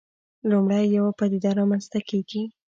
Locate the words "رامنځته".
1.59-1.99